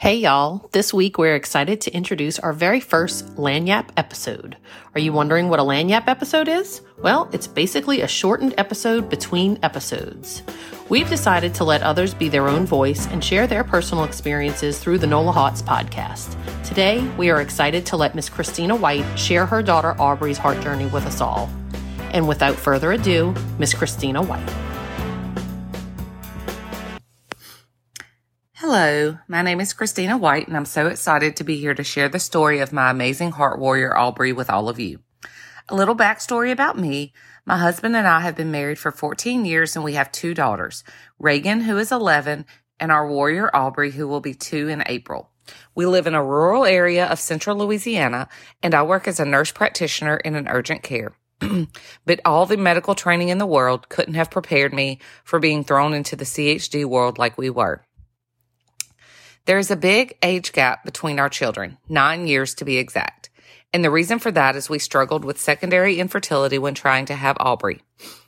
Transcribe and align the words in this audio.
Hey 0.00 0.14
y'all, 0.14 0.66
this 0.72 0.94
week 0.94 1.18
we're 1.18 1.34
excited 1.34 1.82
to 1.82 1.92
introduce 1.92 2.38
our 2.38 2.54
very 2.54 2.80
first 2.80 3.36
Lagniappe 3.36 3.90
episode. 3.98 4.56
Are 4.94 4.98
you 4.98 5.12
wondering 5.12 5.50
what 5.50 5.60
a 5.60 5.62
Lagniappe 5.62 6.08
episode 6.08 6.48
is? 6.48 6.80
Well, 7.02 7.28
it's 7.34 7.46
basically 7.46 8.00
a 8.00 8.08
shortened 8.08 8.54
episode 8.56 9.10
between 9.10 9.58
episodes. 9.62 10.42
We've 10.88 11.10
decided 11.10 11.52
to 11.56 11.64
let 11.64 11.82
others 11.82 12.14
be 12.14 12.30
their 12.30 12.48
own 12.48 12.64
voice 12.64 13.08
and 13.08 13.22
share 13.22 13.46
their 13.46 13.62
personal 13.62 14.04
experiences 14.04 14.78
through 14.78 14.96
the 14.96 15.06
NOLA 15.06 15.32
Hawts 15.32 15.60
podcast. 15.60 16.34
Today, 16.64 17.06
we 17.18 17.28
are 17.28 17.42
excited 17.42 17.84
to 17.84 17.98
let 17.98 18.14
Miss 18.14 18.30
Christina 18.30 18.74
White 18.74 19.04
share 19.18 19.44
her 19.44 19.62
daughter 19.62 19.94
Aubrey's 20.00 20.38
heart 20.38 20.62
journey 20.62 20.86
with 20.86 21.04
us 21.04 21.20
all. 21.20 21.50
And 22.12 22.26
without 22.26 22.56
further 22.56 22.92
ado, 22.92 23.34
Miss 23.58 23.74
Christina 23.74 24.22
White. 24.22 24.69
Hello, 28.72 29.18
my 29.26 29.42
name 29.42 29.60
is 29.60 29.72
Christina 29.72 30.16
White, 30.16 30.46
and 30.46 30.56
I'm 30.56 30.64
so 30.64 30.86
excited 30.86 31.34
to 31.34 31.42
be 31.42 31.56
here 31.56 31.74
to 31.74 31.82
share 31.82 32.08
the 32.08 32.20
story 32.20 32.60
of 32.60 32.72
my 32.72 32.88
amazing 32.88 33.32
heart 33.32 33.58
warrior 33.58 33.98
Aubrey 33.98 34.32
with 34.32 34.48
all 34.48 34.68
of 34.68 34.78
you. 34.78 35.00
A 35.68 35.74
little 35.74 35.96
backstory 35.96 36.52
about 36.52 36.78
me. 36.78 37.12
My 37.44 37.56
husband 37.56 37.96
and 37.96 38.06
I 38.06 38.20
have 38.20 38.36
been 38.36 38.52
married 38.52 38.78
for 38.78 38.92
14 38.92 39.44
years 39.44 39.74
and 39.74 39.84
we 39.84 39.94
have 39.94 40.12
two 40.12 40.34
daughters, 40.34 40.84
Reagan, 41.18 41.62
who 41.62 41.78
is 41.78 41.90
11, 41.90 42.46
and 42.78 42.92
our 42.92 43.08
warrior 43.08 43.50
Aubrey, 43.52 43.90
who 43.90 44.06
will 44.06 44.20
be 44.20 44.34
two 44.34 44.68
in 44.68 44.84
April. 44.86 45.32
We 45.74 45.84
live 45.86 46.06
in 46.06 46.14
a 46.14 46.24
rural 46.24 46.64
area 46.64 47.08
of 47.08 47.18
central 47.18 47.56
Louisiana 47.56 48.28
and 48.62 48.72
I 48.72 48.84
work 48.84 49.08
as 49.08 49.18
a 49.18 49.24
nurse 49.24 49.50
practitioner 49.50 50.18
in 50.18 50.36
an 50.36 50.46
urgent 50.46 50.84
care. 50.84 51.12
but 52.06 52.20
all 52.24 52.46
the 52.46 52.56
medical 52.56 52.94
training 52.94 53.30
in 53.30 53.38
the 53.38 53.46
world 53.46 53.88
couldn't 53.88 54.14
have 54.14 54.30
prepared 54.30 54.72
me 54.72 55.00
for 55.24 55.40
being 55.40 55.64
thrown 55.64 55.92
into 55.92 56.14
the 56.14 56.24
CHD 56.24 56.84
world 56.84 57.18
like 57.18 57.36
we 57.36 57.50
were. 57.50 57.84
There 59.50 59.58
is 59.58 59.72
a 59.72 59.76
big 59.76 60.16
age 60.22 60.52
gap 60.52 60.84
between 60.84 61.18
our 61.18 61.28
children, 61.28 61.76
nine 61.88 62.28
years 62.28 62.54
to 62.54 62.64
be 62.64 62.78
exact. 62.78 63.30
And 63.72 63.84
the 63.84 63.90
reason 63.90 64.20
for 64.20 64.30
that 64.30 64.54
is 64.54 64.70
we 64.70 64.78
struggled 64.78 65.24
with 65.24 65.40
secondary 65.40 65.98
infertility 65.98 66.56
when 66.56 66.74
trying 66.74 67.06
to 67.06 67.16
have 67.16 67.36
Aubrey. 67.40 67.82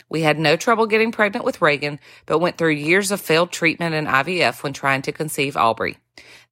We 0.08 0.22
had 0.22 0.36
no 0.36 0.56
trouble 0.56 0.88
getting 0.88 1.12
pregnant 1.12 1.44
with 1.44 1.62
Reagan, 1.62 2.00
but 2.26 2.40
went 2.40 2.58
through 2.58 2.70
years 2.70 3.12
of 3.12 3.20
failed 3.20 3.52
treatment 3.52 3.94
and 3.94 4.08
IVF 4.08 4.64
when 4.64 4.72
trying 4.72 5.02
to 5.02 5.12
conceive 5.12 5.56
Aubrey. 5.56 5.96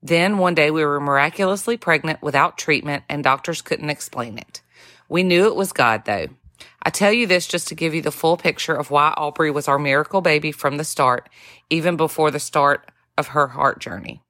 Then 0.04 0.38
one 0.38 0.54
day 0.54 0.70
we 0.70 0.84
were 0.84 1.00
miraculously 1.00 1.76
pregnant 1.76 2.22
without 2.22 2.56
treatment 2.56 3.02
and 3.08 3.24
doctors 3.24 3.62
couldn't 3.62 3.90
explain 3.90 4.38
it. 4.38 4.62
We 5.08 5.24
knew 5.24 5.48
it 5.48 5.56
was 5.56 5.72
God 5.72 6.04
though. 6.04 6.28
I 6.80 6.90
tell 6.90 7.12
you 7.12 7.26
this 7.26 7.48
just 7.48 7.66
to 7.68 7.74
give 7.74 7.92
you 7.92 8.02
the 8.02 8.12
full 8.12 8.36
picture 8.36 8.76
of 8.76 8.92
why 8.92 9.14
Aubrey 9.16 9.50
was 9.50 9.66
our 9.66 9.80
miracle 9.80 10.20
baby 10.20 10.52
from 10.52 10.76
the 10.76 10.84
start, 10.84 11.28
even 11.70 11.96
before 11.96 12.30
the 12.30 12.38
start 12.38 12.88
of 13.18 13.26
her 13.26 13.48
heart 13.48 13.80
journey. 13.80 14.22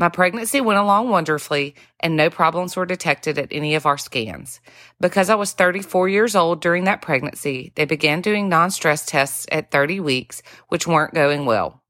My 0.00 0.08
pregnancy 0.08 0.60
went 0.60 0.78
along 0.78 1.08
wonderfully 1.08 1.74
and 1.98 2.16
no 2.16 2.30
problems 2.30 2.76
were 2.76 2.86
detected 2.86 3.36
at 3.36 3.48
any 3.50 3.74
of 3.74 3.84
our 3.84 3.98
scans. 3.98 4.60
Because 5.00 5.28
I 5.28 5.34
was 5.34 5.52
34 5.52 6.08
years 6.08 6.36
old 6.36 6.60
during 6.60 6.84
that 6.84 7.02
pregnancy, 7.02 7.72
they 7.74 7.84
began 7.84 8.20
doing 8.20 8.48
non-stress 8.48 9.04
tests 9.04 9.44
at 9.50 9.72
30 9.72 9.98
weeks, 9.98 10.40
which 10.68 10.86
weren't 10.86 11.14
going 11.14 11.46
well. 11.46 11.82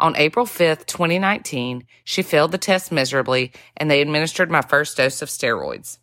On 0.00 0.16
April 0.16 0.44
5th, 0.44 0.86
2019, 0.86 1.86
she 2.02 2.22
failed 2.22 2.50
the 2.50 2.58
test 2.58 2.90
miserably 2.90 3.52
and 3.76 3.88
they 3.88 4.00
administered 4.00 4.50
my 4.50 4.62
first 4.62 4.96
dose 4.96 5.22
of 5.22 5.28
steroids. 5.28 5.98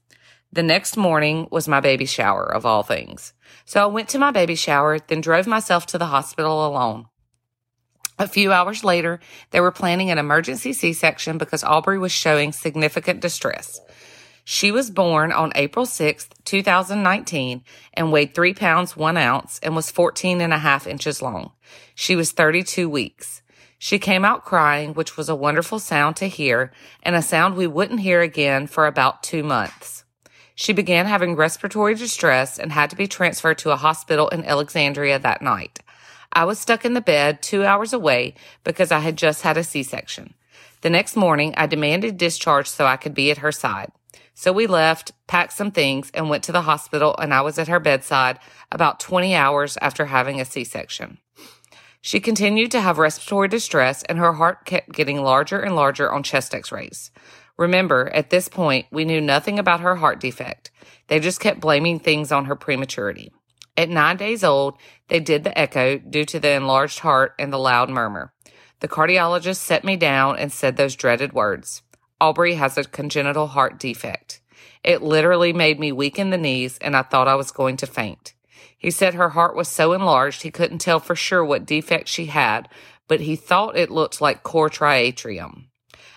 The 0.54 0.64
next 0.64 0.96
morning 0.96 1.50
was 1.52 1.68
my 1.68 1.82
baby 1.82 2.06
shower 2.06 2.46
of 2.46 2.66
all 2.66 2.84
things. 2.84 3.34
So 3.66 3.84
I 3.84 3.88
went 3.88 4.08
to 4.10 4.18
my 4.18 4.32
baby 4.32 4.56
shower, 4.56 4.98
then 4.98 5.20
drove 5.20 5.46
myself 5.46 5.86
to 5.88 5.98
the 5.98 6.06
hospital 6.06 6.66
alone. 6.66 7.09
A 8.20 8.28
few 8.28 8.52
hours 8.52 8.84
later, 8.84 9.22
they 9.52 9.62
were 9.62 9.72
planning 9.72 10.12
an 10.12 10.18
emergency 10.18 10.74
C-section 10.74 11.38
because 11.38 11.64
Aubrey 11.64 11.98
was 11.98 12.12
showing 12.12 12.52
significant 12.52 13.22
distress. 13.22 13.80
She 14.44 14.72
was 14.72 14.92
born 14.92 15.32
on 15.32 15.54
April 15.56 15.86
6th, 15.86 16.28
2019 16.44 17.64
and 17.94 18.12
weighed 18.12 18.36
three 18.36 18.54
pounds, 18.54 18.98
one 18.98 19.16
ounce 19.16 19.60
and 19.64 19.74
was 19.74 19.90
14 19.90 20.42
and 20.42 20.52
a 20.52 20.58
half 20.58 20.86
inches 20.86 21.22
long. 21.22 21.54
She 21.96 22.18
was 22.18 22.34
32 22.34 22.90
weeks. 22.90 23.42
She 23.78 24.00
came 24.00 24.26
out 24.26 24.44
crying, 24.44 24.94
which 24.96 25.16
was 25.16 25.30
a 25.30 25.36
wonderful 25.36 25.80
sound 25.80 26.18
to 26.18 26.28
hear 26.28 26.74
and 27.02 27.16
a 27.16 27.22
sound 27.22 27.56
we 27.56 27.68
wouldn't 27.68 28.02
hear 28.02 28.20
again 28.20 28.68
for 28.68 28.86
about 28.86 29.24
two 29.24 29.44
months. 29.44 30.04
She 30.56 30.74
began 30.74 31.06
having 31.06 31.38
respiratory 31.38 31.96
distress 31.96 32.60
and 32.60 32.74
had 32.74 32.90
to 32.90 32.98
be 32.98 33.08
transferred 33.08 33.60
to 33.60 33.72
a 33.72 33.78
hospital 33.78 34.28
in 34.28 34.44
Alexandria 34.44 35.18
that 35.20 35.42
night. 35.42 35.80
I 36.32 36.46
was 36.46 36.60
stuck 36.60 36.86
in 36.86 36.94
the 36.94 37.02
bed 37.02 37.42
two 37.42 37.66
hours 37.66 37.94
away 37.94 38.36
because 38.64 38.92
I 38.92 39.00
had 39.00 39.18
just 39.18 39.42
had 39.42 39.58
a 39.58 39.64
C-section. 39.64 40.34
The 40.82 40.90
next 40.90 41.16
morning, 41.16 41.54
I 41.58 41.68
demanded 41.68 42.18
discharge 42.18 42.68
so 42.68 42.86
I 42.86 42.98
could 42.98 43.14
be 43.14 43.32
at 43.32 43.40
her 43.40 43.52
side. 43.52 43.92
So 44.34 44.54
we 44.54 44.68
left, 44.68 45.12
packed 45.28 45.54
some 45.54 45.72
things, 45.72 46.12
and 46.14 46.30
went 46.30 46.46
to 46.46 46.54
the 46.54 46.62
hospital, 46.62 47.14
and 47.18 47.34
I 47.34 47.42
was 47.42 47.60
at 47.60 47.68
her 47.68 47.80
bedside 47.80 48.40
about 48.72 49.00
20 49.02 49.36
hours 49.36 49.78
after 49.82 50.06
having 50.06 50.40
a 50.40 50.46
C-section. 50.46 51.18
She 52.02 52.22
continued 52.22 52.72
to 52.72 52.80
have 52.80 52.98
respiratory 52.98 53.50
distress, 53.50 54.04
and 54.04 54.18
her 54.18 54.34
heart 54.34 54.66
kept 54.66 54.94
getting 54.94 55.22
larger 55.22 55.60
and 55.60 55.76
larger 55.76 56.10
on 56.10 56.24
chest 56.24 56.56
x-rays. 56.56 57.12
Remember, 57.58 58.10
at 58.14 58.30
this 58.30 58.48
point, 58.48 58.86
we 58.90 59.04
knew 59.04 59.20
nothing 59.20 59.60
about 59.60 59.82
her 59.82 59.98
heart 59.98 60.22
defect. 60.22 60.72
They 61.08 61.20
just 61.20 61.42
kept 61.42 61.60
blaming 61.60 62.00
things 62.00 62.32
on 62.32 62.46
her 62.46 62.56
prematurity. 62.56 63.34
At 63.80 63.88
nine 63.88 64.18
days 64.18 64.44
old, 64.44 64.78
they 65.08 65.22
did 65.22 65.46
the 65.46 65.58
echo 65.58 65.98
due 65.98 66.26
to 66.26 66.40
the 66.42 66.52
enlarged 66.52 67.00
heart 67.00 67.34
and 67.40 67.54
the 67.54 67.58
loud 67.58 67.90
murmur. 67.90 68.34
The 68.82 68.90
cardiologist 68.90 69.56
set 69.56 69.86
me 69.86 69.96
down 69.96 70.38
and 70.38 70.52
said 70.52 70.76
those 70.76 70.98
dreaded 70.98 71.32
words. 71.32 71.82
Aubrey 72.20 72.56
has 72.56 72.78
a 72.78 72.84
congenital 72.84 73.48
heart 73.48 73.80
defect. 73.80 74.42
It 74.84 75.02
literally 75.02 75.54
made 75.54 75.80
me 75.80 75.94
weak 75.94 76.20
in 76.20 76.30
the 76.30 76.38
knees 76.38 76.78
and 76.80 76.94
I 76.94 77.04
thought 77.04 77.30
I 77.30 77.36
was 77.36 77.52
going 77.52 77.78
to 77.78 77.88
faint. 77.88 78.34
He 78.78 78.92
said 78.92 79.14
her 79.14 79.30
heart 79.30 79.56
was 79.56 79.70
so 79.70 79.94
enlarged 79.94 80.42
he 80.42 80.52
couldn't 80.52 80.80
tell 80.80 81.00
for 81.00 81.16
sure 81.16 81.46
what 81.46 81.66
defect 81.66 82.10
she 82.10 82.26
had, 82.26 82.68
but 83.08 83.22
he 83.22 83.38
thought 83.38 83.78
it 83.78 83.90
looked 83.90 84.20
like 84.20 84.44
cor 84.44 84.70
triatriatum. 84.70 85.68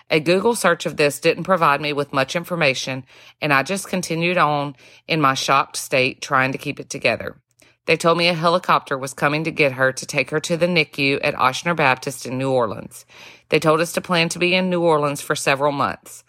A 0.09 0.19
Google 0.19 0.55
search 0.55 0.85
of 0.85 0.97
this 0.97 1.21
didn't 1.21 1.45
provide 1.45 1.79
me 1.79 1.93
with 1.93 2.11
much 2.11 2.35
information, 2.35 3.05
and 3.41 3.53
I 3.53 3.63
just 3.63 3.87
continued 3.87 4.37
on 4.37 4.75
in 5.07 5.21
my 5.21 5.33
shocked 5.33 5.77
state 5.77 6.21
trying 6.21 6.51
to 6.51 6.57
keep 6.57 6.81
it 6.81 6.89
together. 6.89 7.37
They 7.85 7.97
told 7.97 8.17
me 8.17 8.29
a 8.29 8.33
helicopter 8.33 8.97
was 8.97 9.13
coming 9.13 9.43
to 9.43 9.51
get 9.51 9.73
her 9.73 9.91
to 9.91 10.05
take 10.05 10.29
her 10.29 10.39
to 10.39 10.55
the 10.55 10.67
NICU 10.67 11.19
at 11.21 11.35
Ochsner 11.35 11.75
Baptist 11.75 12.25
in 12.25 12.37
New 12.37 12.51
Orleans. 12.51 13.05
They 13.49 13.59
told 13.59 13.81
us 13.81 13.91
to 13.93 14.01
plan 14.01 14.29
to 14.29 14.39
be 14.39 14.55
in 14.55 14.69
New 14.69 14.81
Orleans 14.81 15.21
for 15.21 15.35
several 15.35 15.73
months. 15.73 16.23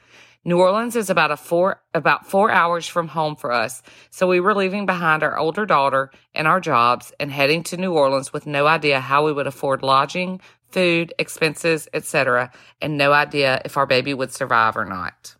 New 0.44 0.58
Orleans 0.58 0.94
is 0.94 1.08
about 1.08 1.30
a 1.30 1.36
four, 1.36 1.80
about 1.94 2.26
four 2.26 2.50
hours 2.50 2.86
from 2.86 3.08
home 3.08 3.34
for 3.34 3.50
us. 3.50 3.82
So 4.10 4.26
we 4.26 4.40
were 4.40 4.54
leaving 4.54 4.84
behind 4.84 5.22
our 5.22 5.38
older 5.38 5.64
daughter 5.64 6.10
and 6.34 6.46
our 6.46 6.60
jobs 6.60 7.12
and 7.18 7.30
heading 7.30 7.62
to 7.64 7.76
New 7.76 7.94
Orleans 7.94 8.32
with 8.32 8.46
no 8.46 8.66
idea 8.66 9.00
how 9.00 9.24
we 9.24 9.32
would 9.32 9.46
afford 9.46 9.82
lodging, 9.82 10.40
food, 10.70 11.14
expenses, 11.18 11.88
etc., 11.94 12.50
and 12.82 12.98
no 12.98 13.12
idea 13.12 13.62
if 13.64 13.76
our 13.76 13.86
baby 13.86 14.12
would 14.12 14.32
survive 14.32 14.76
or 14.76 14.84
not. 14.84 15.36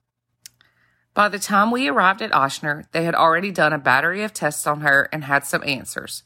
By 1.14 1.28
the 1.28 1.38
time 1.38 1.70
we 1.70 1.88
arrived 1.88 2.22
at 2.22 2.32
Ochsner, 2.32 2.90
they 2.90 3.04
had 3.04 3.14
already 3.14 3.52
done 3.52 3.72
a 3.72 3.78
battery 3.78 4.24
of 4.24 4.32
tests 4.32 4.66
on 4.66 4.80
her 4.80 5.08
and 5.12 5.24
had 5.24 5.46
some 5.46 5.62
answers. 5.64 6.24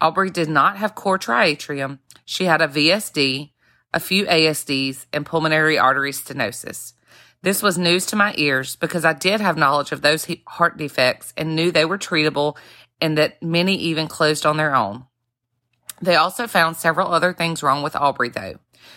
Aubrey 0.00 0.28
did 0.30 0.48
not 0.48 0.76
have 0.76 0.96
cor 0.96 1.18
triatriatum. 1.18 2.00
She 2.24 2.46
had 2.46 2.60
a 2.60 2.66
VSD, 2.66 3.52
a 3.92 4.00
few 4.00 4.26
ASDs, 4.26 5.06
and 5.12 5.24
pulmonary 5.24 5.78
artery 5.78 6.10
stenosis. 6.10 6.94
This 7.42 7.62
was 7.62 7.78
news 7.78 8.06
to 8.06 8.16
my 8.16 8.34
ears 8.36 8.74
because 8.74 9.04
I 9.04 9.12
did 9.12 9.40
have 9.40 9.56
knowledge 9.56 9.92
of 9.92 10.02
those 10.02 10.26
heart 10.48 10.78
defects 10.78 11.32
and 11.36 11.54
knew 11.54 11.70
they 11.70 11.84
were 11.84 11.98
treatable 11.98 12.56
and 13.00 13.16
that 13.18 13.40
many 13.42 13.76
even 13.76 14.08
closed 14.08 14.44
on 14.46 14.56
their 14.56 14.74
own. 14.74 15.04
They 16.00 16.16
also 16.16 16.46
found 16.46 16.76
several 16.76 17.12
other 17.12 17.32
things 17.32 17.62
wrong 17.62 17.82
with 17.82 17.94
Aubrey 17.94 18.30
though. 18.30 18.54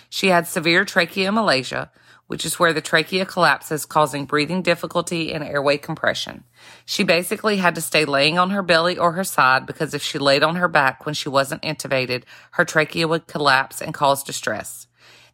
She 0.09 0.27
had 0.27 0.47
severe 0.47 0.83
tracheomalacia, 0.83 1.89
which 2.27 2.45
is 2.45 2.59
where 2.59 2.73
the 2.73 2.81
trachea 2.81 3.25
collapses, 3.25 3.85
causing 3.85 4.25
breathing 4.25 4.61
difficulty 4.61 5.34
and 5.34 5.43
airway 5.43 5.78
compression. 5.78 6.43
She 6.85 7.03
basically 7.03 7.57
had 7.57 7.75
to 7.75 7.81
stay 7.81 8.05
laying 8.05 8.37
on 8.37 8.52
her 8.52 8.61
belly 8.61 8.97
or 8.97 9.13
her 9.13 9.23
side 9.23 9.66
because 9.66 9.93
if 9.93 10.03
she 10.03 10.19
laid 10.19 10.43
on 10.43 10.57
her 10.57 10.67
back 10.67 11.05
when 11.05 11.16
she 11.16 11.29
wasn't 11.29 11.63
intubated, 11.63 12.23
her 12.52 12.66
trachea 12.66 13.07
would 13.07 13.28
collapse 13.28 13.81
and 13.81 13.93
cause 13.93 14.23
distress. 14.23 14.87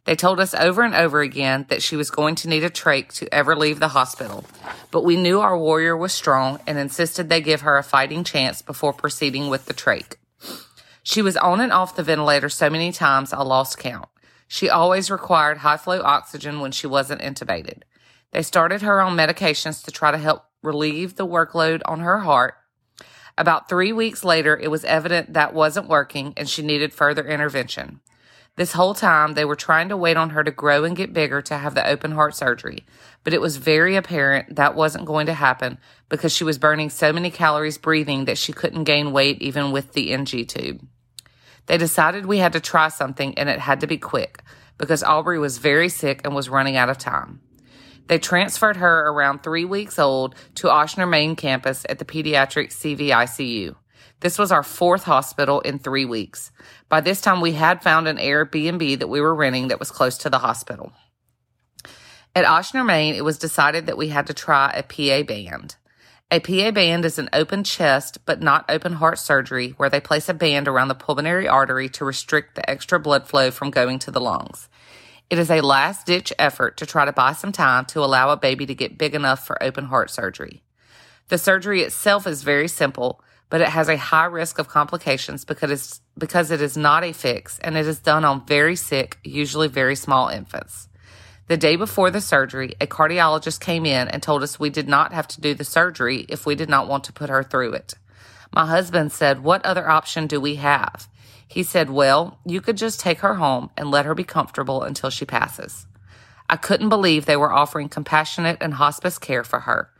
They 0.04 0.16
told 0.16 0.38
us 0.38 0.54
over 0.54 0.82
and 0.82 0.94
over 0.94 1.20
again 1.20 1.64
that 1.68 1.82
she 1.82 1.96
was 1.96 2.10
going 2.10 2.34
to 2.36 2.48
need 2.48 2.62
a 2.62 2.70
trach 2.70 3.14
to 3.14 3.34
ever 3.34 3.56
leave 3.56 3.80
the 3.80 3.88
hospital, 3.88 4.44
but 4.90 5.02
we 5.02 5.16
knew 5.16 5.40
our 5.40 5.58
warrior 5.58 5.96
was 5.96 6.12
strong 6.12 6.60
and 6.66 6.78
insisted 6.78 7.28
they 7.28 7.40
give 7.40 7.62
her 7.62 7.78
a 7.78 7.82
fighting 7.82 8.22
chance 8.22 8.60
before 8.60 8.92
proceeding 8.92 9.48
with 9.48 9.64
the 9.64 9.74
trach. 9.74 10.16
She 11.02 11.22
was 11.22 11.36
on 11.38 11.60
and 11.60 11.72
off 11.72 11.96
the 11.96 12.02
ventilator 12.02 12.50
so 12.50 12.68
many 12.68 12.92
times 12.92 13.32
I 13.32 13.42
lost 13.42 13.78
count. 13.78 14.08
She 14.54 14.70
always 14.70 15.10
required 15.10 15.58
high 15.58 15.78
flow 15.78 16.00
oxygen 16.00 16.60
when 16.60 16.70
she 16.70 16.86
wasn't 16.86 17.22
intubated. 17.22 17.82
They 18.30 18.42
started 18.42 18.82
her 18.82 19.00
on 19.00 19.16
medications 19.16 19.82
to 19.82 19.90
try 19.90 20.12
to 20.12 20.16
help 20.16 20.44
relieve 20.62 21.16
the 21.16 21.26
workload 21.26 21.82
on 21.86 21.98
her 21.98 22.20
heart. 22.20 22.54
About 23.36 23.68
three 23.68 23.92
weeks 23.92 24.22
later, 24.22 24.56
it 24.56 24.70
was 24.70 24.84
evident 24.84 25.32
that 25.32 25.54
wasn't 25.54 25.88
working 25.88 26.34
and 26.36 26.48
she 26.48 26.62
needed 26.62 26.92
further 26.92 27.26
intervention. 27.26 27.98
This 28.54 28.74
whole 28.74 28.94
time, 28.94 29.34
they 29.34 29.44
were 29.44 29.56
trying 29.56 29.88
to 29.88 29.96
wait 29.96 30.16
on 30.16 30.30
her 30.30 30.44
to 30.44 30.52
grow 30.52 30.84
and 30.84 30.94
get 30.94 31.12
bigger 31.12 31.42
to 31.42 31.58
have 31.58 31.74
the 31.74 31.88
open 31.88 32.12
heart 32.12 32.36
surgery, 32.36 32.84
but 33.24 33.34
it 33.34 33.40
was 33.40 33.56
very 33.56 33.96
apparent 33.96 34.54
that 34.54 34.76
wasn't 34.76 35.04
going 35.04 35.26
to 35.26 35.34
happen 35.34 35.78
because 36.08 36.32
she 36.32 36.44
was 36.44 36.58
burning 36.58 36.90
so 36.90 37.12
many 37.12 37.32
calories 37.32 37.76
breathing 37.76 38.26
that 38.26 38.38
she 38.38 38.52
couldn't 38.52 38.84
gain 38.84 39.10
weight 39.10 39.42
even 39.42 39.72
with 39.72 39.94
the 39.94 40.12
NG 40.12 40.46
tube. 40.46 40.86
They 41.66 41.78
decided 41.78 42.26
we 42.26 42.38
had 42.38 42.52
to 42.52 42.60
try 42.60 42.88
something 42.88 43.36
and 43.38 43.48
it 43.48 43.60
had 43.60 43.80
to 43.80 43.86
be 43.86 43.98
quick 43.98 44.42
because 44.78 45.02
Aubrey 45.02 45.38
was 45.38 45.58
very 45.58 45.88
sick 45.88 46.20
and 46.24 46.34
was 46.34 46.48
running 46.48 46.76
out 46.76 46.90
of 46.90 46.98
time. 46.98 47.40
They 48.06 48.18
transferred 48.18 48.76
her 48.76 49.08
around 49.08 49.42
three 49.42 49.64
weeks 49.64 49.98
old 49.98 50.34
to 50.56 50.68
Ochsner 50.68 51.08
main 51.08 51.36
campus 51.36 51.86
at 51.88 51.98
the 51.98 52.04
pediatric 52.04 52.68
CVICU. 52.68 53.76
This 54.20 54.38
was 54.38 54.52
our 54.52 54.62
fourth 54.62 55.04
hospital 55.04 55.60
in 55.60 55.78
three 55.78 56.04
weeks. 56.04 56.50
By 56.88 57.00
this 57.00 57.20
time, 57.20 57.40
we 57.40 57.52
had 57.52 57.82
found 57.82 58.08
an 58.08 58.18
Airbnb 58.18 58.98
that 58.98 59.08
we 59.08 59.20
were 59.20 59.34
renting 59.34 59.68
that 59.68 59.78
was 59.78 59.90
close 59.90 60.18
to 60.18 60.30
the 60.30 60.38
hospital. 60.38 60.92
At 62.34 62.44
Ochsner, 62.44 62.84
Main, 62.84 63.14
it 63.14 63.24
was 63.24 63.38
decided 63.38 63.86
that 63.86 63.96
we 63.96 64.08
had 64.08 64.26
to 64.26 64.34
try 64.34 64.70
a 64.72 64.82
PA 64.82 65.26
band. 65.26 65.76
A 66.30 66.40
PA 66.40 66.70
band 66.70 67.04
is 67.04 67.18
an 67.18 67.28
open 67.32 67.62
chest 67.64 68.18
but 68.24 68.42
not 68.42 68.64
open 68.68 68.94
heart 68.94 69.18
surgery 69.18 69.70
where 69.76 69.90
they 69.90 70.00
place 70.00 70.28
a 70.28 70.34
band 70.34 70.66
around 70.66 70.88
the 70.88 70.94
pulmonary 70.94 71.46
artery 71.46 71.88
to 71.90 72.04
restrict 72.04 72.54
the 72.54 72.68
extra 72.68 72.98
blood 72.98 73.28
flow 73.28 73.50
from 73.50 73.70
going 73.70 73.98
to 74.00 74.10
the 74.10 74.20
lungs. 74.20 74.68
It 75.30 75.38
is 75.38 75.50
a 75.50 75.60
last 75.60 76.06
ditch 76.06 76.32
effort 76.38 76.76
to 76.78 76.86
try 76.86 77.04
to 77.04 77.12
buy 77.12 77.34
some 77.34 77.52
time 77.52 77.84
to 77.86 78.00
allow 78.00 78.30
a 78.30 78.36
baby 78.36 78.66
to 78.66 78.74
get 78.74 78.98
big 78.98 79.14
enough 79.14 79.46
for 79.46 79.62
open 79.62 79.86
heart 79.86 80.10
surgery. 80.10 80.62
The 81.28 81.38
surgery 81.38 81.82
itself 81.82 82.26
is 82.26 82.42
very 82.42 82.68
simple, 82.68 83.22
but 83.48 83.60
it 83.60 83.68
has 83.68 83.88
a 83.88 83.96
high 83.96 84.26
risk 84.26 84.58
of 84.58 84.68
complications 84.68 85.44
because 85.44 85.70
it's, 85.70 86.00
because 86.18 86.50
it 86.50 86.60
is 86.60 86.76
not 86.76 87.04
a 87.04 87.12
fix 87.12 87.58
and 87.60 87.76
it 87.76 87.86
is 87.86 87.98
done 87.98 88.24
on 88.24 88.46
very 88.46 88.76
sick, 88.76 89.18
usually 89.24 89.68
very 89.68 89.94
small 89.94 90.28
infants. 90.28 90.88
The 91.46 91.56
day 91.58 91.76
before 91.76 92.10
the 92.10 92.22
surgery, 92.22 92.74
a 92.80 92.86
cardiologist 92.86 93.60
came 93.60 93.84
in 93.84 94.08
and 94.08 94.22
told 94.22 94.42
us 94.42 94.58
we 94.58 94.70
did 94.70 94.88
not 94.88 95.12
have 95.12 95.28
to 95.28 95.42
do 95.42 95.52
the 95.52 95.64
surgery 95.64 96.24
if 96.30 96.46
we 96.46 96.54
did 96.54 96.70
not 96.70 96.88
want 96.88 97.04
to 97.04 97.12
put 97.12 97.28
her 97.28 97.42
through 97.42 97.74
it. 97.74 97.94
My 98.50 98.64
husband 98.64 99.12
said, 99.12 99.44
What 99.44 99.64
other 99.66 99.88
option 99.88 100.26
do 100.26 100.40
we 100.40 100.54
have? 100.54 101.06
He 101.46 101.62
said, 101.62 101.90
Well, 101.90 102.38
you 102.46 102.62
could 102.62 102.78
just 102.78 102.98
take 102.98 103.18
her 103.18 103.34
home 103.34 103.68
and 103.76 103.90
let 103.90 104.06
her 104.06 104.14
be 104.14 104.24
comfortable 104.24 104.82
until 104.82 105.10
she 105.10 105.26
passes. 105.26 105.86
I 106.48 106.56
couldn't 106.56 106.88
believe 106.88 107.26
they 107.26 107.36
were 107.36 107.52
offering 107.52 107.90
compassionate 107.90 108.58
and 108.62 108.74
hospice 108.74 109.18
care 109.18 109.44
for 109.44 109.60
her. 109.60 109.90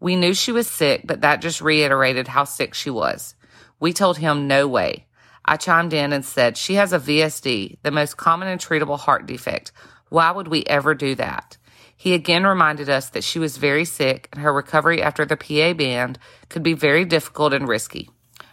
We 0.00 0.16
knew 0.16 0.32
she 0.32 0.52
was 0.52 0.66
sick, 0.68 1.02
but 1.04 1.20
that 1.20 1.42
just 1.42 1.60
reiterated 1.60 2.28
how 2.28 2.44
sick 2.44 2.72
she 2.72 2.88
was. 2.88 3.34
We 3.78 3.92
told 3.92 4.18
him 4.18 4.46
no 4.48 4.66
way. 4.66 5.06
I 5.44 5.58
chimed 5.58 5.92
in 5.92 6.14
and 6.14 6.24
said, 6.24 6.56
She 6.56 6.74
has 6.74 6.94
a 6.94 6.98
VSD, 6.98 7.76
the 7.82 7.90
most 7.90 8.16
common 8.16 8.48
and 8.48 8.60
treatable 8.60 8.98
heart 8.98 9.26
defect. 9.26 9.70
Why 10.14 10.30
would 10.30 10.46
we 10.46 10.62
ever 10.66 10.94
do 10.94 11.16
that? 11.16 11.56
He 11.96 12.14
again 12.14 12.46
reminded 12.46 12.88
us 12.88 13.10
that 13.10 13.24
she 13.24 13.40
was 13.40 13.56
very 13.56 13.84
sick 13.84 14.28
and 14.30 14.42
her 14.42 14.52
recovery 14.52 15.02
after 15.02 15.24
the 15.24 15.36
PA 15.36 15.72
band 15.72 16.20
could 16.48 16.62
be 16.62 16.72
very 16.72 17.04
difficult 17.04 17.52
and 17.52 17.66
risky. 17.66 18.08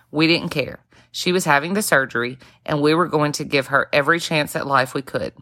We 0.10 0.26
didn't 0.26 0.50
care. 0.50 0.80
She 1.12 1.32
was 1.32 1.46
having 1.46 1.76
the 1.76 1.84
surgery 1.84 2.40
and 2.66 2.82
we 2.82 2.96
were 2.96 3.06
going 3.06 3.32
to 3.34 3.44
give 3.44 3.68
her 3.68 3.90
every 3.94 4.20
chance 4.20 4.56
at 4.56 4.66
life 4.66 4.96
we 4.96 5.04
could. 5.04 5.34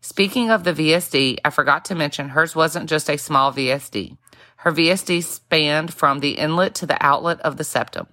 Speaking 0.00 0.48
of 0.48 0.62
the 0.62 0.72
VSD, 0.72 1.38
I 1.44 1.50
forgot 1.50 1.84
to 1.86 1.96
mention 1.96 2.28
hers 2.28 2.54
wasn't 2.54 2.88
just 2.88 3.10
a 3.10 3.18
small 3.18 3.52
VSD. 3.52 4.16
Her 4.58 4.70
VSD 4.70 5.24
spanned 5.24 5.92
from 5.92 6.20
the 6.20 6.38
inlet 6.38 6.76
to 6.76 6.86
the 6.86 7.04
outlet 7.04 7.40
of 7.40 7.56
the 7.56 7.64
septum. 7.64 8.06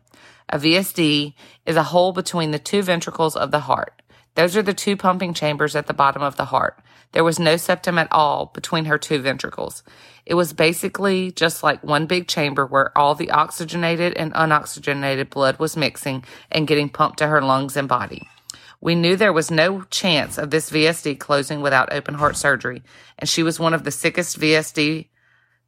A 0.49 0.57
VSD 0.57 1.35
is 1.67 1.75
a 1.75 1.83
hole 1.83 2.11
between 2.11 2.49
the 2.49 2.57
two 2.57 2.81
ventricles 2.81 3.35
of 3.35 3.51
the 3.51 3.59
heart. 3.69 4.01
Those 4.33 4.57
are 4.57 4.63
the 4.63 4.73
two 4.73 4.97
pumping 4.97 5.35
chambers 5.35 5.75
at 5.75 5.85
the 5.85 5.93
bottom 5.93 6.23
of 6.23 6.37
the 6.37 6.45
heart. 6.45 6.81
There 7.15 7.23
was 7.23 7.39
no 7.39 7.55
septum 7.55 7.97
at 7.97 8.09
all 8.11 8.47
between 8.53 8.83
her 8.85 8.97
two 8.97 9.19
ventricles. 9.19 9.83
It 10.25 10.33
was 10.33 10.51
basically 10.51 11.31
just 11.31 11.63
like 11.63 11.81
one 11.81 12.07
big 12.07 12.27
chamber 12.27 12.65
where 12.65 12.95
all 12.97 13.15
the 13.15 13.31
oxygenated 13.31 14.11
and 14.15 14.33
unoxygenated 14.33 15.29
blood 15.29 15.57
was 15.57 15.77
mixing 15.77 16.25
and 16.51 16.67
getting 16.67 16.89
pumped 16.89 17.19
to 17.19 17.27
her 17.27 17.41
lungs 17.41 17.77
and 17.77 17.87
body. 17.87 18.27
We 18.81 18.95
knew 18.95 19.15
there 19.15 19.31
was 19.31 19.49
no 19.49 19.83
chance 19.83 20.37
of 20.37 20.51
this 20.51 20.69
VSD 20.69 21.17
closing 21.17 21.61
without 21.61 21.93
open 21.93 22.15
heart 22.15 22.35
surgery, 22.35 22.83
and 23.17 23.29
she 23.29 23.43
was 23.43 23.61
one 23.61 23.73
of 23.73 23.85
the 23.85 23.91
sickest 23.91 24.37
VSD 24.37 25.07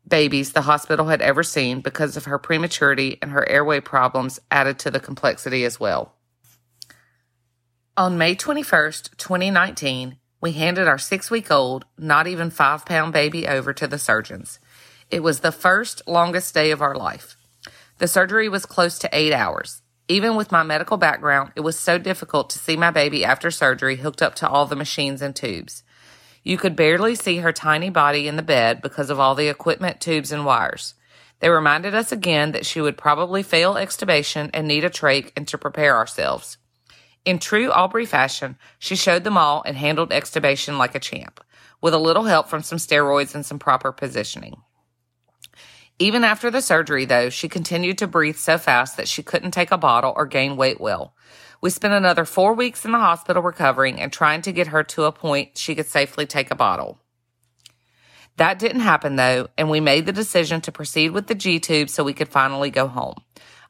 babies 0.05 0.51
the 0.51 0.63
hospital 0.63 1.07
had 1.07 1.21
ever 1.21 1.43
seen 1.43 1.79
because 1.79 2.17
of 2.17 2.25
her 2.25 2.37
prematurity 2.37 3.19
and 3.21 3.31
her 3.31 3.47
airway 3.47 3.79
problems 3.79 4.37
added 4.51 4.79
to 4.79 4.91
the 4.91 4.99
complexity 4.99 5.63
as 5.63 5.79
well. 5.79 6.13
On 7.95 8.17
May 8.17 8.35
21st, 8.35 9.15
2019, 9.15 10.17
we 10.39 10.51
handed 10.51 10.87
our 10.87 10.97
six 10.97 11.31
week 11.31 11.49
old, 11.49 11.85
not 11.97 12.27
even 12.27 12.49
five 12.49 12.85
pound 12.85 13.13
baby 13.13 13.47
over 13.47 13.73
to 13.73 13.87
the 13.87 13.97
surgeons. 13.97 14.59
It 15.09 15.23
was 15.23 15.39
the 15.39 15.51
first 15.51 16.01
longest 16.07 16.53
day 16.53 16.71
of 16.71 16.81
our 16.81 16.95
life. 16.95 17.35
The 17.97 18.07
surgery 18.07 18.47
was 18.47 18.65
close 18.65 18.99
to 18.99 19.09
eight 19.11 19.33
hours. 19.33 19.81
Even 20.07 20.35
with 20.35 20.51
my 20.51 20.63
medical 20.63 20.97
background, 20.97 21.51
it 21.55 21.61
was 21.61 21.77
so 21.77 21.97
difficult 21.97 22.49
to 22.51 22.59
see 22.59 22.77
my 22.77 22.91
baby 22.91 23.25
after 23.25 23.49
surgery 23.51 23.97
hooked 23.97 24.21
up 24.21 24.35
to 24.35 24.47
all 24.47 24.65
the 24.65 24.75
machines 24.75 25.21
and 25.21 25.35
tubes. 25.35 25.83
You 26.43 26.57
could 26.57 26.75
barely 26.75 27.15
see 27.15 27.37
her 27.37 27.51
tiny 27.51 27.89
body 27.89 28.27
in 28.27 28.37
the 28.37 28.43
bed 28.43 28.81
because 28.81 29.09
of 29.09 29.19
all 29.19 29.35
the 29.35 29.49
equipment, 29.49 29.99
tubes, 29.99 30.31
and 30.31 30.45
wires. 30.45 30.93
They 31.39 31.49
reminded 31.49 31.93
us 31.93 32.11
again 32.11 32.53
that 32.53 32.65
she 32.65 32.79
would 32.79 32.97
probably 32.97 33.43
fail 33.43 33.73
extubation 33.73 34.49
and 34.53 34.67
need 34.67 34.85
a 34.85 34.89
trach 34.89 35.31
and 35.35 35.47
to 35.49 35.57
prepare 35.57 35.97
ourselves. 35.97 36.57
In 37.27 37.39
true 37.39 37.69
Aubrey 37.73 38.05
fashion, 38.05 38.57
she 38.79 38.95
showed 38.95 39.25
them 39.25 39.37
all 39.37 39.61
and 39.65 39.75
handled 39.75 40.11
extubation 40.11 40.77
like 40.77 40.95
a 40.95 40.99
champ, 40.99 41.43
with 41.81 41.93
a 41.93 41.97
little 41.97 42.23
help 42.23 42.47
from 42.47 42.63
some 42.63 42.77
steroids 42.77 43.35
and 43.35 43.45
some 43.45 43.59
proper 43.59 43.91
positioning. 43.91 44.61
Even 45.99 46.23
after 46.23 46.49
the 46.49 46.61
surgery, 46.61 47.03
though, 47.03 47.29
she 47.29 47.49
continued 47.49 47.97
to 47.97 48.07
breathe 48.07 48.37
so 48.37 48.57
fast 48.57 48.95
that 48.95 49.09
she 49.09 49.23
couldn't 49.23 49.51
take 49.51 49.71
a 49.71 49.77
bottle 49.77 50.13
or 50.15 50.25
gain 50.25 50.55
weight 50.55 50.79
well. 50.79 51.15
We 51.59 51.69
spent 51.69 51.93
another 51.93 52.23
four 52.23 52.53
weeks 52.53 52.85
in 52.85 52.93
the 52.93 52.97
hospital 52.97 53.43
recovering 53.43 53.99
and 53.99 54.13
trying 54.13 54.41
to 54.43 54.53
get 54.53 54.67
her 54.67 54.85
to 54.85 55.03
a 55.03 55.11
point 55.11 55.57
she 55.57 55.75
could 55.75 55.87
safely 55.87 56.25
take 56.25 56.49
a 56.49 56.55
bottle. 56.55 56.97
That 58.37 58.57
didn't 58.57 58.81
happen 58.81 59.17
though, 59.17 59.49
and 59.57 59.69
we 59.69 59.81
made 59.81 60.05
the 60.05 60.13
decision 60.13 60.61
to 60.61 60.71
proceed 60.71 61.11
with 61.11 61.27
the 61.27 61.35
G 61.35 61.59
tube 61.59 61.89
so 61.89 62.05
we 62.05 62.13
could 62.13 62.29
finally 62.29 62.69
go 62.69 62.87
home. 62.87 63.21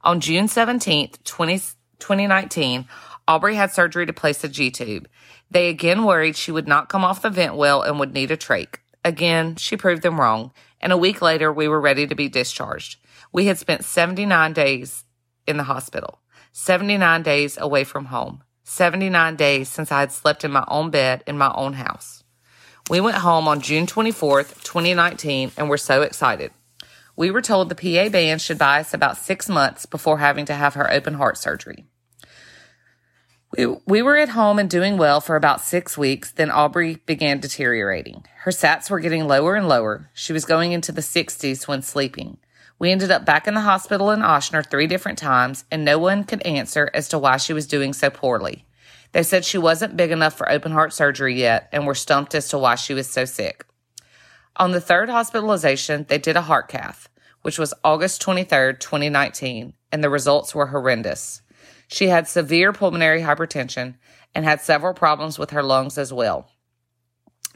On 0.03 0.19
June 0.19 0.45
17th, 0.45 1.23
20, 1.23 1.59
2019, 1.99 2.87
Aubrey 3.27 3.55
had 3.55 3.71
surgery 3.71 4.05
to 4.05 4.13
place 4.13 4.43
a 4.43 4.49
G 4.49 4.71
tube. 4.71 5.07
They 5.51 5.69
again 5.69 6.05
worried 6.05 6.35
she 6.35 6.51
would 6.51 6.67
not 6.67 6.89
come 6.89 7.03
off 7.03 7.21
the 7.21 7.29
vent 7.29 7.55
well 7.55 7.81
and 7.81 7.99
would 7.99 8.13
need 8.13 8.31
a 8.31 8.37
trach. 8.37 8.75
Again, 9.03 9.55
she 9.55 9.77
proved 9.77 10.01
them 10.01 10.19
wrong, 10.19 10.51
and 10.79 10.91
a 10.91 10.97
week 10.97 11.21
later, 11.21 11.51
we 11.51 11.67
were 11.67 11.79
ready 11.79 12.07
to 12.07 12.15
be 12.15 12.29
discharged. 12.29 12.97
We 13.31 13.45
had 13.45 13.57
spent 13.57 13.83
79 13.83 14.53
days 14.53 15.03
in 15.45 15.57
the 15.57 15.63
hospital. 15.63 16.19
79 16.51 17.23
days 17.23 17.57
away 17.57 17.83
from 17.83 18.05
home. 18.05 18.43
79 18.63 19.35
days 19.35 19.69
since 19.69 19.91
I 19.91 20.01
had 20.01 20.11
slept 20.11 20.43
in 20.43 20.51
my 20.51 20.65
own 20.67 20.89
bed 20.89 21.23
in 21.25 21.37
my 21.37 21.51
own 21.55 21.73
house. 21.73 22.23
We 22.89 22.99
went 22.99 23.17
home 23.17 23.47
on 23.47 23.61
June 23.61 23.85
24th, 23.85 24.63
2019, 24.63 25.51
and 25.57 25.69
were 25.69 25.77
so 25.77 26.01
excited. 26.01 26.51
We 27.15 27.31
were 27.31 27.41
told 27.41 27.69
the 27.69 27.75
PA 27.75 28.09
band 28.09 28.41
should 28.41 28.57
buy 28.57 28.79
us 28.79 28.93
about 28.93 29.17
six 29.17 29.49
months 29.49 29.85
before 29.85 30.19
having 30.19 30.45
to 30.45 30.53
have 30.53 30.75
her 30.75 30.91
open 30.91 31.15
heart 31.15 31.37
surgery. 31.37 31.85
We, 33.55 33.65
we 33.85 34.01
were 34.01 34.17
at 34.17 34.29
home 34.29 34.59
and 34.59 34.69
doing 34.69 34.97
well 34.97 35.21
for 35.21 35.37
about 35.37 35.61
six 35.61 35.97
weeks, 35.97 36.31
then 36.31 36.51
Aubrey 36.51 36.97
began 37.05 37.39
deteriorating. 37.39 38.25
Her 38.39 38.51
sats 38.51 38.89
were 38.89 38.99
getting 38.99 39.25
lower 39.25 39.55
and 39.55 39.69
lower. 39.69 40.09
She 40.13 40.33
was 40.33 40.43
going 40.43 40.73
into 40.73 40.91
the 40.91 41.01
60s 41.01 41.67
when 41.67 41.81
sleeping. 41.81 42.37
We 42.77 42.91
ended 42.91 43.09
up 43.09 43.25
back 43.25 43.47
in 43.47 43.53
the 43.53 43.61
hospital 43.61 44.11
in 44.11 44.19
Ochsner 44.19 44.69
three 44.69 44.85
different 44.85 45.17
times, 45.17 45.63
and 45.71 45.85
no 45.85 45.97
one 45.97 46.25
could 46.25 46.45
answer 46.45 46.91
as 46.93 47.07
to 47.09 47.17
why 47.17 47.37
she 47.37 47.53
was 47.53 47.67
doing 47.67 47.93
so 47.93 48.09
poorly. 48.09 48.65
They 49.13 49.23
said 49.23 49.45
she 49.45 49.57
wasn't 49.57 49.97
big 49.97 50.11
enough 50.11 50.37
for 50.37 50.51
open 50.51 50.73
heart 50.73 50.91
surgery 50.91 51.39
yet 51.39 51.69
and 51.71 51.87
were 51.87 51.95
stumped 51.95 52.35
as 52.35 52.49
to 52.49 52.57
why 52.57 52.75
she 52.75 52.93
was 52.93 53.09
so 53.09 53.23
sick. 53.23 53.65
On 54.57 54.71
the 54.71 54.81
third 54.81 55.09
hospitalization, 55.09 56.05
they 56.09 56.17
did 56.17 56.35
a 56.35 56.41
heart 56.41 56.67
cath, 56.67 57.07
which 57.43 57.57
was 57.57 57.73
August 57.83 58.21
23rd, 58.21 58.79
2019, 58.79 59.73
and 59.91 60.03
the 60.03 60.09
results 60.09 60.53
were 60.53 60.67
horrendous. 60.67 61.41
She 61.87 62.07
had 62.07 62.27
severe 62.27 62.73
pulmonary 62.73 63.21
hypertension 63.21 63.95
and 64.35 64.45
had 64.45 64.61
several 64.61 64.93
problems 64.93 65.39
with 65.39 65.51
her 65.51 65.63
lungs 65.63 65.97
as 65.97 66.11
well. 66.11 66.49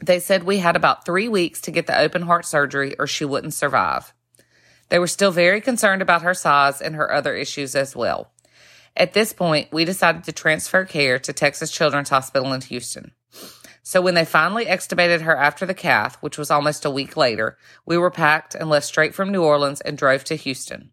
They 0.00 0.18
said 0.18 0.42
we 0.42 0.58
had 0.58 0.74
about 0.74 1.04
three 1.04 1.28
weeks 1.28 1.60
to 1.62 1.70
get 1.70 1.86
the 1.86 1.98
open 1.98 2.22
heart 2.22 2.44
surgery 2.44 2.96
or 2.98 3.06
she 3.06 3.24
wouldn't 3.24 3.54
survive. 3.54 4.12
They 4.88 4.98
were 4.98 5.06
still 5.06 5.30
very 5.30 5.60
concerned 5.60 6.02
about 6.02 6.22
her 6.22 6.34
size 6.34 6.82
and 6.82 6.96
her 6.96 7.12
other 7.12 7.34
issues 7.34 7.76
as 7.76 7.94
well. 7.94 8.32
At 8.96 9.14
this 9.14 9.32
point, 9.32 9.72
we 9.72 9.84
decided 9.84 10.24
to 10.24 10.32
transfer 10.32 10.84
care 10.84 11.18
to 11.20 11.32
Texas 11.32 11.70
Children's 11.70 12.10
Hospital 12.10 12.52
in 12.52 12.60
Houston. 12.62 13.12
So 13.82 14.00
when 14.00 14.14
they 14.14 14.24
finally 14.24 14.66
extubated 14.66 15.22
her 15.22 15.36
after 15.36 15.66
the 15.66 15.74
cath, 15.74 16.16
which 16.20 16.38
was 16.38 16.50
almost 16.50 16.84
a 16.84 16.90
week 16.90 17.16
later, 17.16 17.56
we 17.86 17.98
were 17.98 18.10
packed 18.10 18.54
and 18.54 18.68
left 18.68 18.86
straight 18.86 19.14
from 19.14 19.32
New 19.32 19.42
Orleans 19.42 19.80
and 19.80 19.98
drove 19.98 20.24
to 20.24 20.36
Houston. 20.36 20.91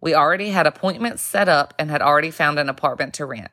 We 0.00 0.14
already 0.14 0.50
had 0.50 0.66
appointments 0.66 1.22
set 1.22 1.48
up 1.48 1.74
and 1.78 1.90
had 1.90 2.02
already 2.02 2.30
found 2.30 2.58
an 2.58 2.68
apartment 2.68 3.14
to 3.14 3.26
rent. 3.26 3.50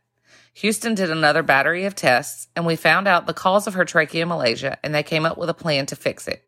Houston 0.54 0.96
did 0.96 1.12
another 1.12 1.44
battery 1.44 1.86
of 1.86 1.94
tests, 1.94 2.48
and 2.56 2.66
we 2.66 2.76
found 2.76 3.08
out 3.08 3.28
the 3.28 3.34
cause 3.34 3.68
of 3.68 3.76
her 3.76 3.86
tracheomalacia, 3.86 4.78
and 4.84 4.96
they 4.96 5.04
came 5.04 5.26
up 5.26 5.38
with 5.38 5.50
a 5.50 5.54
plan 5.54 5.86
to 5.88 5.96
fix 5.96 6.28
it. 6.28 6.44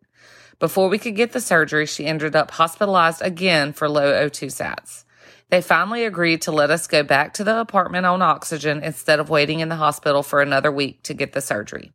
Before 0.58 0.90
we 0.90 0.98
could 0.98 1.16
get 1.16 1.32
the 1.32 1.40
surgery, 1.40 1.86
she 1.86 2.06
ended 2.06 2.36
up 2.36 2.52
hospitalized 2.52 3.22
again 3.22 3.72
for 3.72 3.88
low 3.88 4.12
O2 4.12 4.48
sats. 4.48 5.04
They 5.50 5.62
finally 5.62 6.06
agreed 6.06 6.42
to 6.44 6.52
let 6.52 6.70
us 6.70 6.88
go 6.88 7.04
back 7.04 7.34
to 7.36 7.44
the 7.44 7.60
apartment 7.60 8.06
on 8.06 8.22
oxygen 8.22 8.84
instead 8.84 9.20
of 9.20 9.30
waiting 9.30 9.60
in 9.60 9.70
the 9.70 9.76
hospital 9.76 10.22
for 10.22 10.42
another 10.42 10.72
week 10.72 11.04
to 11.04 11.14
get 11.14 11.34
the 11.34 11.42
surgery. 11.42 11.92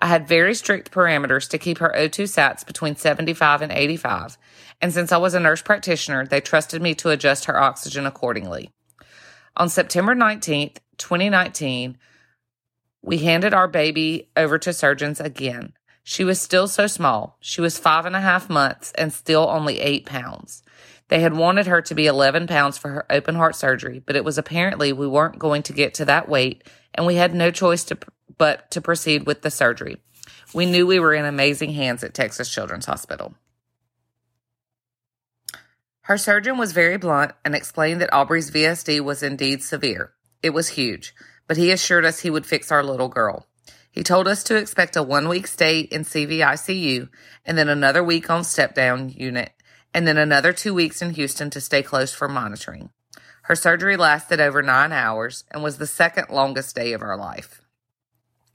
I 0.00 0.06
had 0.06 0.28
very 0.28 0.54
strict 0.54 0.90
parameters 0.92 1.48
to 1.50 1.58
keep 1.58 1.78
her 1.78 1.92
O2 1.96 2.24
sats 2.24 2.64
between 2.64 2.96
75 2.96 3.62
and 3.62 3.72
85, 3.72 4.38
and 4.80 4.92
since 4.92 5.10
I 5.10 5.16
was 5.16 5.34
a 5.34 5.40
nurse 5.40 5.62
practitioner, 5.62 6.24
they 6.24 6.40
trusted 6.40 6.80
me 6.80 6.94
to 6.96 7.10
adjust 7.10 7.46
her 7.46 7.58
oxygen 7.58 8.06
accordingly. 8.06 8.70
On 9.56 9.68
September 9.68 10.14
19th, 10.14 10.76
2019, 10.98 11.98
we 13.02 13.18
handed 13.18 13.54
our 13.54 13.66
baby 13.66 14.30
over 14.36 14.58
to 14.58 14.72
surgeons 14.72 15.20
again. 15.20 15.72
She 16.04 16.24
was 16.24 16.40
still 16.40 16.68
so 16.68 16.86
small. 16.86 17.36
She 17.40 17.60
was 17.60 17.78
five 17.78 18.06
and 18.06 18.16
a 18.16 18.20
half 18.20 18.48
months 18.48 18.92
and 18.96 19.12
still 19.12 19.48
only 19.48 19.80
eight 19.80 20.06
pounds. 20.06 20.62
They 21.08 21.20
had 21.20 21.34
wanted 21.34 21.66
her 21.66 21.82
to 21.82 21.94
be 21.94 22.06
11 22.06 22.46
pounds 22.46 22.78
for 22.78 22.90
her 22.90 23.06
open 23.10 23.34
heart 23.34 23.56
surgery, 23.56 24.02
but 24.04 24.16
it 24.16 24.24
was 24.24 24.38
apparently 24.38 24.92
we 24.92 25.06
weren't 25.06 25.38
going 25.38 25.62
to 25.64 25.72
get 25.72 25.94
to 25.94 26.04
that 26.04 26.28
weight 26.28 26.64
and 26.94 27.06
we 27.06 27.16
had 27.16 27.34
no 27.34 27.50
choice 27.50 27.84
to, 27.84 27.98
but 28.38 28.70
to 28.70 28.80
proceed 28.80 29.26
with 29.26 29.42
the 29.42 29.50
surgery. 29.50 29.98
We 30.54 30.64
knew 30.64 30.86
we 30.86 30.98
were 30.98 31.14
in 31.14 31.24
amazing 31.24 31.74
hands 31.74 32.02
at 32.02 32.14
Texas 32.14 32.48
Children's 32.48 32.86
Hospital. 32.86 33.34
Her 36.02 36.16
surgeon 36.16 36.56
was 36.56 36.72
very 36.72 36.96
blunt 36.96 37.32
and 37.44 37.54
explained 37.54 38.00
that 38.00 38.14
Aubrey's 38.14 38.50
VSD 38.50 39.00
was 39.00 39.22
indeed 39.22 39.62
severe. 39.62 40.12
It 40.42 40.50
was 40.50 40.68
huge, 40.68 41.14
but 41.46 41.58
he 41.58 41.70
assured 41.70 42.06
us 42.06 42.20
he 42.20 42.30
would 42.30 42.46
fix 42.46 42.72
our 42.72 42.82
little 42.82 43.08
girl. 43.08 43.46
He 43.90 44.02
told 44.02 44.26
us 44.26 44.42
to 44.44 44.56
expect 44.56 44.96
a 44.96 45.02
one 45.02 45.28
week 45.28 45.46
stay 45.46 45.80
in 45.80 46.04
CVICU 46.04 47.08
and 47.44 47.58
then 47.58 47.68
another 47.68 48.02
week 48.02 48.30
on 48.30 48.44
step 48.44 48.74
down 48.74 49.10
unit 49.10 49.52
and 49.92 50.06
then 50.06 50.16
another 50.16 50.52
two 50.52 50.72
weeks 50.72 51.02
in 51.02 51.14
Houston 51.14 51.50
to 51.50 51.60
stay 51.60 51.82
close 51.82 52.12
for 52.14 52.28
monitoring. 52.28 52.90
Her 53.42 53.56
surgery 53.56 53.96
lasted 53.96 54.40
over 54.40 54.62
nine 54.62 54.92
hours 54.92 55.44
and 55.50 55.62
was 55.62 55.78
the 55.78 55.86
second 55.86 56.28
longest 56.30 56.76
day 56.76 56.92
of 56.92 57.02
our 57.02 57.16
life. 57.16 57.62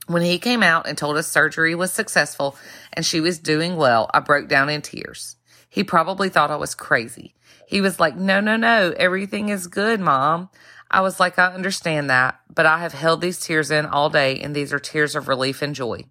When 0.06 0.22
he 0.22 0.38
came 0.38 0.62
out 0.62 0.86
and 0.86 0.98
told 0.98 1.16
us 1.16 1.26
surgery 1.26 1.74
was 1.74 1.92
successful 1.92 2.56
and 2.92 3.06
she 3.06 3.20
was 3.20 3.38
doing 3.38 3.76
well, 3.76 4.10
I 4.12 4.20
broke 4.20 4.48
down 4.48 4.68
in 4.68 4.82
tears. 4.82 5.36
He 5.68 5.82
probably 5.82 6.28
thought 6.28 6.50
I 6.50 6.56
was 6.56 6.74
crazy. 6.74 7.34
He 7.66 7.80
was 7.80 7.98
like, 7.98 8.16
no, 8.16 8.40
no, 8.40 8.56
no, 8.56 8.92
everything 8.96 9.48
is 9.48 9.66
good, 9.66 10.00
mom. 10.00 10.50
I 10.90 11.00
was 11.00 11.18
like, 11.18 11.38
I 11.38 11.46
understand 11.52 12.10
that, 12.10 12.38
but 12.54 12.66
I 12.66 12.78
have 12.78 12.92
held 12.92 13.20
these 13.20 13.40
tears 13.40 13.70
in 13.70 13.86
all 13.86 14.10
day 14.10 14.38
and 14.40 14.54
these 14.54 14.72
are 14.72 14.78
tears 14.78 15.16
of 15.16 15.26
relief 15.26 15.62
and 15.62 15.74
joy. 15.74 16.04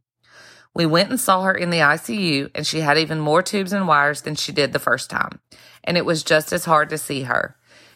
We 0.76 0.88
went 0.88 1.12
and 1.12 1.20
saw 1.20 1.44
her 1.44 1.54
in 1.54 1.70
the 1.70 1.80
ICU 1.80 2.50
and 2.56 2.66
she 2.66 2.80
had 2.80 2.98
even 2.98 3.20
more 3.20 3.44
tubes 3.44 3.74
and 3.74 3.88
wires 3.88 4.24
than 4.24 4.36
she 4.36 4.52
did 4.52 4.74
the 4.74 4.80
first 4.80 5.10
time. 5.10 5.40
And 5.84 5.98
it 5.98 6.06
was 6.06 6.24
just 6.24 6.52
as 6.52 6.66
hard 6.66 6.90
to 6.90 6.98
see 6.98 7.24
her. 7.24 7.56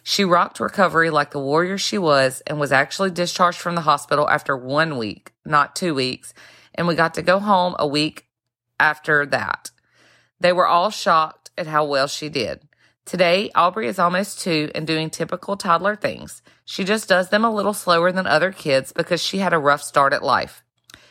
She 0.09 0.23
rocked 0.23 0.61
recovery 0.61 1.09
like 1.09 1.31
the 1.31 1.39
warrior 1.39 1.77
she 1.77 1.97
was 1.97 2.41
and 2.47 2.61
was 2.61 2.71
actually 2.71 3.11
discharged 3.11 3.59
from 3.59 3.75
the 3.75 3.81
hospital 3.81 4.29
after 4.29 4.55
one 4.55 4.97
week, 4.97 5.33
not 5.43 5.75
two 5.75 5.93
weeks. 5.93 6.33
And 6.73 6.87
we 6.87 6.95
got 6.95 7.15
to 7.15 7.21
go 7.21 7.39
home 7.39 7.75
a 7.77 7.85
week 7.85 8.25
after 8.79 9.25
that. 9.25 9.69
They 10.39 10.53
were 10.53 10.65
all 10.65 10.91
shocked 10.91 11.51
at 11.57 11.67
how 11.67 11.83
well 11.83 12.07
she 12.07 12.29
did. 12.29 12.61
Today, 13.03 13.51
Aubrey 13.53 13.89
is 13.89 13.99
almost 13.99 14.39
two 14.39 14.71
and 14.73 14.87
doing 14.87 15.09
typical 15.09 15.57
toddler 15.57 15.97
things. 15.97 16.41
She 16.63 16.85
just 16.85 17.09
does 17.09 17.27
them 17.27 17.43
a 17.43 17.53
little 17.53 17.73
slower 17.73 18.13
than 18.13 18.27
other 18.27 18.53
kids 18.53 18.93
because 18.93 19.21
she 19.21 19.39
had 19.39 19.51
a 19.51 19.59
rough 19.59 19.83
start 19.83 20.13
at 20.13 20.23
life. 20.23 20.63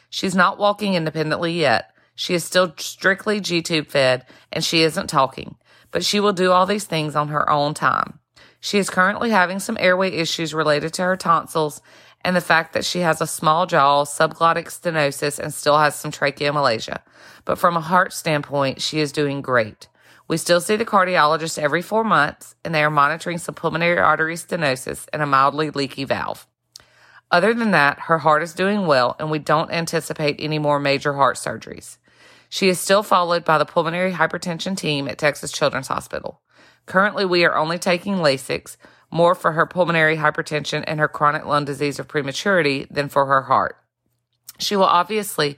She's 0.08 0.34
not 0.34 0.58
walking 0.58 0.94
independently 0.94 1.52
yet. 1.52 1.90
She 2.14 2.32
is 2.32 2.44
still 2.44 2.72
strictly 2.78 3.40
G 3.40 3.60
tube 3.60 3.88
fed 3.88 4.24
and 4.50 4.64
she 4.64 4.80
isn't 4.80 5.08
talking, 5.08 5.56
but 5.90 6.02
she 6.02 6.18
will 6.18 6.32
do 6.32 6.50
all 6.50 6.64
these 6.64 6.84
things 6.84 7.14
on 7.14 7.28
her 7.28 7.50
own 7.50 7.74
time. 7.74 8.20
She 8.60 8.78
is 8.78 8.90
currently 8.90 9.30
having 9.30 9.58
some 9.58 9.76
airway 9.78 10.10
issues 10.10 10.54
related 10.54 10.92
to 10.94 11.02
her 11.02 11.16
tonsils 11.16 11.80
and 12.24 12.34
the 12.34 12.40
fact 12.40 12.72
that 12.72 12.84
she 12.84 13.00
has 13.00 13.20
a 13.20 13.26
small 13.26 13.66
jaw, 13.66 14.04
subglottic 14.04 14.66
stenosis, 14.66 15.38
and 15.38 15.54
still 15.54 15.78
has 15.78 15.94
some 15.94 16.10
tracheomalacia. 16.10 17.00
But 17.44 17.58
from 17.58 17.76
a 17.76 17.80
heart 17.80 18.12
standpoint, 18.12 18.82
she 18.82 18.98
is 18.98 19.12
doing 19.12 19.42
great. 19.42 19.88
We 20.28 20.36
still 20.36 20.60
see 20.60 20.74
the 20.74 20.84
cardiologist 20.84 21.56
every 21.56 21.82
four 21.82 22.02
months, 22.02 22.56
and 22.64 22.74
they 22.74 22.82
are 22.82 22.90
monitoring 22.90 23.38
some 23.38 23.54
pulmonary 23.54 23.98
artery 23.98 24.34
stenosis 24.34 25.06
and 25.12 25.22
a 25.22 25.26
mildly 25.26 25.70
leaky 25.70 26.02
valve. 26.02 26.48
Other 27.30 27.54
than 27.54 27.70
that, 27.72 28.00
her 28.00 28.18
heart 28.18 28.42
is 28.42 28.54
doing 28.54 28.86
well, 28.86 29.14
and 29.20 29.30
we 29.30 29.38
don't 29.38 29.70
anticipate 29.70 30.36
any 30.40 30.58
more 30.58 30.80
major 30.80 31.12
heart 31.12 31.36
surgeries. 31.36 31.98
She 32.48 32.68
is 32.68 32.80
still 32.80 33.02
followed 33.02 33.44
by 33.44 33.58
the 33.58 33.64
pulmonary 33.64 34.12
hypertension 34.12 34.76
team 34.76 35.08
at 35.08 35.18
Texas 35.18 35.52
Children's 35.52 35.88
Hospital. 35.88 36.40
Currently, 36.86 37.24
we 37.24 37.44
are 37.44 37.56
only 37.56 37.78
taking 37.78 38.16
Lasix, 38.16 38.76
more 39.10 39.34
for 39.34 39.52
her 39.52 39.66
pulmonary 39.66 40.16
hypertension 40.16 40.84
and 40.86 40.98
her 41.00 41.08
chronic 41.08 41.44
lung 41.44 41.64
disease 41.64 41.98
of 41.98 42.08
prematurity 42.08 42.86
than 42.90 43.08
for 43.08 43.26
her 43.26 43.42
heart. 43.42 43.76
She 44.58 44.76
will 44.76 44.84
obviously 44.84 45.56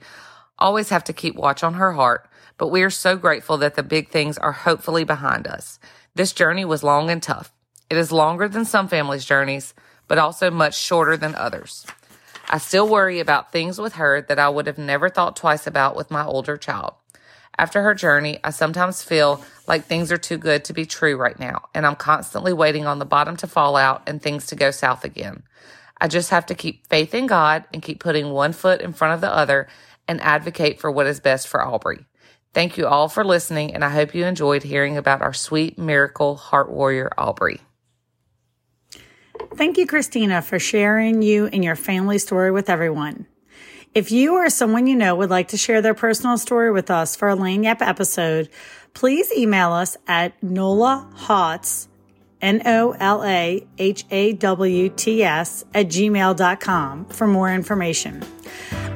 always 0.57 0.89
have 0.89 1.03
to 1.05 1.13
keep 1.13 1.35
watch 1.35 1.63
on 1.63 1.75
her 1.75 1.93
heart, 1.93 2.27
but 2.57 2.67
we 2.67 2.81
are 2.83 2.89
so 2.89 3.15
grateful 3.15 3.57
that 3.57 3.75
the 3.75 3.83
big 3.83 4.09
things 4.09 4.37
are 4.37 4.51
hopefully 4.51 5.03
behind 5.03 5.47
us. 5.47 5.79
This 6.15 6.33
journey 6.33 6.65
was 6.65 6.83
long 6.83 7.09
and 7.09 7.23
tough. 7.23 7.53
It 7.89 7.97
is 7.97 8.11
longer 8.11 8.47
than 8.47 8.65
some 8.65 8.87
families' 8.87 9.25
journeys, 9.25 9.73
but 10.07 10.17
also 10.17 10.51
much 10.51 10.77
shorter 10.77 11.15
than 11.15 11.35
others. 11.35 11.85
I 12.49 12.57
still 12.57 12.87
worry 12.87 13.19
about 13.19 13.51
things 13.51 13.79
with 13.79 13.93
her 13.93 14.21
that 14.21 14.39
I 14.39 14.49
would 14.49 14.67
have 14.67 14.77
never 14.77 15.09
thought 15.09 15.35
twice 15.35 15.67
about 15.67 15.95
with 15.95 16.11
my 16.11 16.25
older 16.25 16.57
child. 16.57 16.93
After 17.57 17.81
her 17.83 17.93
journey, 17.93 18.39
I 18.43 18.51
sometimes 18.51 19.03
feel 19.03 19.43
like 19.67 19.85
things 19.85 20.11
are 20.11 20.17
too 20.17 20.37
good 20.37 20.63
to 20.65 20.73
be 20.73 20.85
true 20.85 21.17
right 21.17 21.37
now, 21.39 21.63
and 21.73 21.85
I'm 21.85 21.95
constantly 21.95 22.53
waiting 22.53 22.85
on 22.85 22.99
the 22.99 23.05
bottom 23.05 23.35
to 23.37 23.47
fall 23.47 23.75
out 23.75 24.07
and 24.07 24.21
things 24.21 24.47
to 24.47 24.55
go 24.55 24.71
south 24.71 25.03
again. 25.03 25.43
I 25.99 26.07
just 26.07 26.29
have 26.29 26.45
to 26.45 26.55
keep 26.55 26.87
faith 26.87 27.13
in 27.13 27.27
God 27.27 27.65
and 27.73 27.81
keep 27.81 27.99
putting 27.99 28.31
one 28.31 28.53
foot 28.53 28.81
in 28.81 28.93
front 28.93 29.13
of 29.13 29.21
the 29.21 29.33
other 29.33 29.67
and 30.07 30.21
advocate 30.21 30.79
for 30.79 30.89
what 30.89 31.07
is 31.07 31.19
best 31.19 31.47
for 31.47 31.65
Aubrey. 31.65 32.05
Thank 32.53 32.77
you 32.77 32.87
all 32.87 33.09
for 33.09 33.23
listening, 33.23 33.75
and 33.75 33.83
I 33.83 33.89
hope 33.89 34.15
you 34.15 34.25
enjoyed 34.25 34.63
hearing 34.63 34.97
about 34.97 35.21
our 35.21 35.33
sweet 35.33 35.77
miracle 35.77 36.35
heart 36.35 36.71
warrior, 36.71 37.11
Aubrey. 37.17 37.59
Thank 39.55 39.77
you, 39.77 39.85
Christina, 39.85 40.41
for 40.41 40.57
sharing 40.57 41.21
you 41.21 41.47
and 41.47 41.63
your 41.63 41.75
family 41.75 42.17
story 42.17 42.51
with 42.51 42.69
everyone. 42.69 43.27
If 43.95 44.11
you 44.11 44.35
or 44.35 44.49
someone 44.51 44.85
you 44.85 44.95
know 44.95 45.15
would 45.15 45.31
like 45.31 45.47
to 45.49 45.57
share 45.57 45.81
their 45.81 45.95
personal 45.95 46.37
story 46.37 46.71
with 46.71 46.91
us 46.91 47.15
for 47.15 47.27
a 47.27 47.35
Lagniappe 47.35 47.81
episode, 47.81 48.49
please 48.93 49.31
email 49.35 49.71
us 49.71 49.97
at 50.07 50.41
Nola 50.43 51.09
Hawts, 51.15 51.87
N-O-L-A-H-A-W-T-S 52.39 52.85
at 55.73 55.87
gmail.com 55.87 57.05
for 57.05 57.27
more 57.27 57.51
information. 57.51 58.23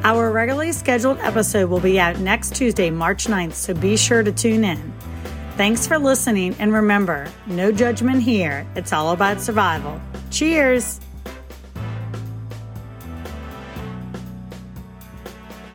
Our 0.03 0.31
regularly 0.31 0.71
scheduled 0.71 1.17
episode 1.19 1.71
will 1.71 1.79
be 1.79 1.99
out 1.99 2.19
next 2.19 2.55
Tuesday, 2.55 2.91
March 2.91 3.25
9th, 3.25 3.53
so 3.53 3.73
be 3.73 3.97
sure 3.97 4.21
to 4.21 4.31
tune 4.31 4.63
in. 4.63 4.93
Thanks 5.57 5.87
for 5.87 5.97
listening, 5.97 6.55
and 6.59 6.71
remember 6.71 7.27
no 7.47 7.71
judgment 7.71 8.21
here. 8.21 8.67
It's 8.75 8.93
all 8.93 9.11
about 9.11 9.41
survival. 9.41 9.99
Cheers! 10.29 10.99